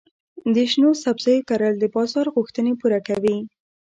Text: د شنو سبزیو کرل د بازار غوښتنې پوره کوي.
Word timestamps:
د 0.53 0.57
شنو 0.71 0.89
سبزیو 1.03 1.45
کرل 1.49 1.73
د 1.79 1.85
بازار 1.95 2.25
غوښتنې 2.35 2.71
پوره 2.79 2.99
کوي. 3.07 3.37